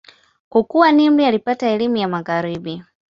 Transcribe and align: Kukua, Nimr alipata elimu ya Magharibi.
Kukua, 0.49 0.91
Nimr 0.91 1.21
alipata 1.23 1.69
elimu 1.69 1.97
ya 1.97 2.07
Magharibi. 2.07 2.83